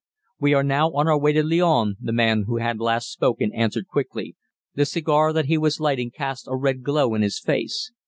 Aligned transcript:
"We 0.39 0.55
are 0.55 0.63
now 0.63 0.89
on 0.93 1.07
our 1.07 1.19
way 1.19 1.31
to 1.33 1.43
Lyons," 1.43 1.95
the 2.01 2.11
man 2.11 2.45
who 2.47 2.57
had 2.57 2.79
last 2.79 3.11
spoken 3.11 3.53
answered 3.53 3.87
quickly 3.87 4.35
the 4.73 4.87
cigar 4.87 5.31
that 5.31 5.45
he 5.45 5.59
was 5.59 5.79
lighting 5.79 6.09
cast 6.09 6.47
a 6.47 6.55
red 6.55 6.81
glow 6.81 7.13
in 7.13 7.21
his 7.21 7.39
face. 7.39 7.91